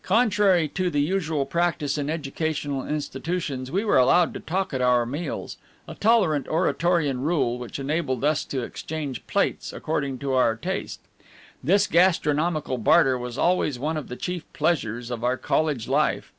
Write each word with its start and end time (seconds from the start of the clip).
Contrary 0.00 0.66
to 0.66 0.88
the 0.88 1.02
usual 1.02 1.44
practice 1.44 1.98
in 1.98 2.08
educational 2.08 2.86
institutions, 2.88 3.70
we 3.70 3.84
were 3.84 3.98
allowed 3.98 4.32
to 4.32 4.40
talk 4.40 4.72
at 4.72 4.80
our 4.80 5.04
meals, 5.04 5.58
a 5.86 5.94
tolerant 5.94 6.48
Oratorian 6.48 7.20
rule 7.20 7.58
which 7.58 7.78
enabled 7.78 8.24
us 8.24 8.46
to 8.46 8.62
exchange 8.62 9.26
plates 9.26 9.74
according 9.74 10.16
to 10.20 10.32
our 10.32 10.56
taste. 10.56 11.00
This 11.62 11.86
gastronomical 11.86 12.78
barter 12.78 13.18
was 13.18 13.36
always 13.36 13.78
one 13.78 13.98
of 13.98 14.08
the 14.08 14.16
chief 14.16 14.50
pleasures 14.54 15.10
of 15.10 15.22
our 15.22 15.36
college 15.36 15.86
life. 15.86 16.32